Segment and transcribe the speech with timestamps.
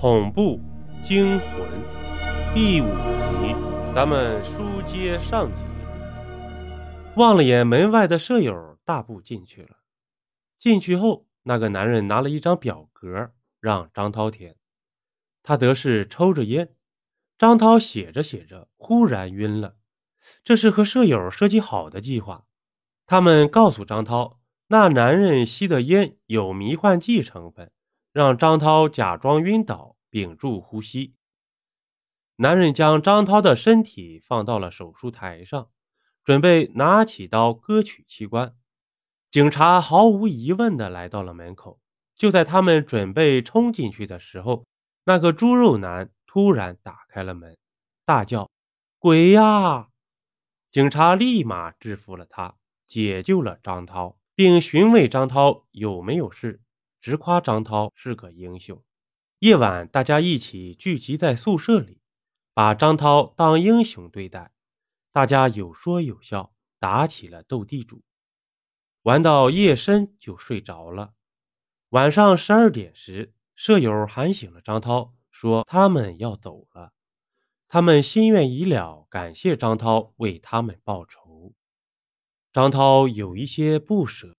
[0.00, 0.58] 恐怖
[1.04, 1.68] 惊魂
[2.54, 3.54] 第五集，
[3.94, 5.60] 咱们书接上集。
[7.16, 9.76] 望了眼门外的舍友，大步进去了。
[10.58, 14.56] 进去后，那个男人拿了一张表格让张涛填，
[15.42, 16.70] 他得是抽着烟。
[17.36, 19.74] 张涛写着写着，忽然晕了。
[20.42, 22.46] 这是和舍友设计好的计划。
[23.04, 27.70] 他们告诉张涛，那男人吸的烟有迷幻剂成分。
[28.12, 31.14] 让张涛假装晕倒，屏住呼吸。
[32.36, 35.68] 男人将张涛的身体放到了手术台上，
[36.24, 38.54] 准备拿起刀割取器官。
[39.30, 41.78] 警察毫无疑问地来到了门口。
[42.16, 44.66] 就在他们准备冲进去的时候，
[45.04, 47.56] 那个猪肉男突然打开了门，
[48.04, 48.50] 大叫
[48.98, 49.88] ：“鬼呀！”
[50.70, 52.56] 警察立马制服了他，
[52.86, 56.60] 解救了张涛，并询问张涛有没有事。
[57.00, 58.82] 直夸张涛是个英雄。
[59.38, 62.02] 夜晚，大家一起聚集在宿舍里，
[62.52, 64.52] 把张涛当英雄对待。
[65.10, 68.02] 大家有说有笑，打起了斗地主，
[69.02, 71.14] 玩到夜深就睡着了。
[71.88, 76.92] 晚上十二点时，舍友喊醒了张涛，说他们要走了。
[77.66, 81.54] 他们心愿已了，感谢张涛为他们报仇。
[82.52, 84.36] 张涛有一些不舍。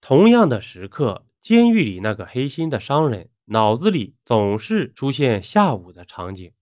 [0.00, 1.25] 同样的时刻。
[1.46, 6.52] 监狱里那个黑心的商人脑子里总是出现下午的场景。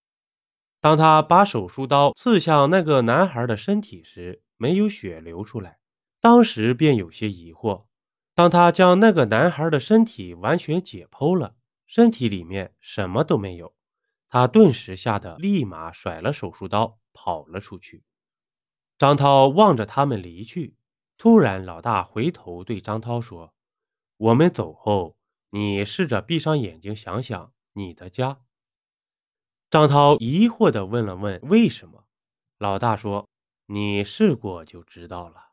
[0.78, 5.78] 当他把手术刀刺向那个男孩的身体时，没有血流出来，
[6.20, 7.86] 当时便有些疑惑。
[8.34, 11.55] 当他将那个男孩的身体完全解剖了，
[11.86, 13.74] 身体里面什么都没有，
[14.28, 18.02] 他顿时吓得立马甩了手术刀跑了出去。
[18.98, 20.77] 张涛望着他们离去，
[21.16, 23.55] 突然，老大回头对张涛说。
[24.17, 25.17] 我们走后，
[25.51, 28.41] 你试着闭上眼睛，想想你的家。
[29.69, 32.05] 张涛疑惑地问了问：“为什么？”
[32.59, 33.29] 老大说
[33.67, 35.48] ：“你试过就知道了。”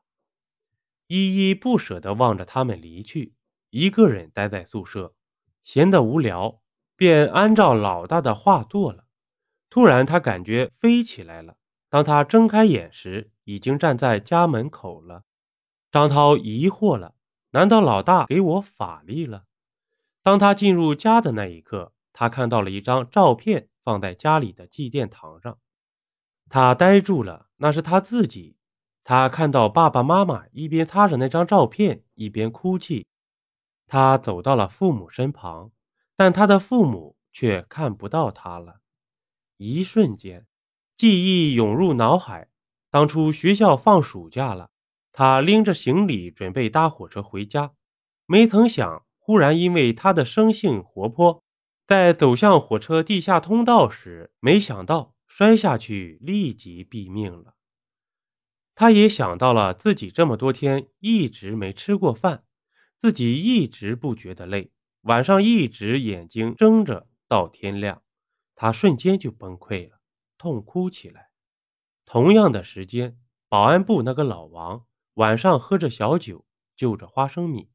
[1.08, 3.34] 依依不舍地望着他们离去，
[3.72, 5.16] 一个人待在宿舍，
[5.64, 6.62] 闲得无聊，
[6.96, 9.06] 便按照老大的话做了。
[9.70, 11.58] 突然，他感觉飞起来了。
[11.90, 15.24] 当他睁开眼时，已经站在家门口了。
[15.92, 17.16] 张涛疑惑了。
[17.52, 19.44] 难道老大给我法力了？
[20.24, 25.58] 当他进入家的那一刻，他看到了一张照片放在家里的祭奠堂上，
[26.50, 27.50] 他呆住了。
[27.58, 28.58] 那是他自己。
[29.04, 33.06] 他看到爸爸妈妈一边擦着那张照片，一边哭泣。
[33.86, 35.72] 他走到了父母身旁，
[36.16, 38.80] 但他的父母却看不到他了。
[39.58, 40.48] 一瞬间，
[40.98, 42.50] 记忆涌入脑海。
[42.90, 44.71] 当初学校放暑假了。
[45.14, 47.74] 他拎着行李准备搭火车回家，
[48.26, 51.44] 没曾想，忽然因为他的生性活泼，
[51.86, 57.56] 在走向火车地下通道时，没想到摔下去，立即毙命了。
[58.74, 62.46] 他也想到了自己这么多天一直没吃过饭，
[62.98, 64.72] 自己一直不觉得累，
[65.02, 68.02] 晚上一直眼睛睁着到天亮，
[68.56, 70.00] 他瞬间就崩溃了，
[70.38, 71.30] 痛哭起来。
[72.06, 73.20] 同样的时间，
[73.50, 74.86] 保安部那个老王。
[75.16, 76.46] 晚上喝着小酒，
[76.76, 77.70] 就着花生米，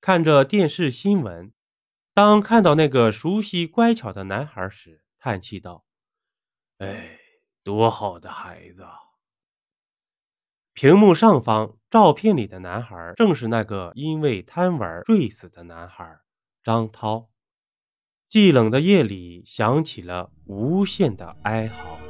[0.00, 1.52] 看着电视新闻。
[2.12, 5.84] 当看到那个熟悉乖巧的男孩时，叹气道
[6.78, 7.18] ：“哎，
[7.62, 8.84] 多好的孩子！”
[10.74, 16.20] 屏幕上方，照片里的男孩正是那个因为贪玩坠死的男孩
[16.62, 17.30] 张涛。
[18.28, 22.09] 寂冷的夜里，响起了无限的哀嚎。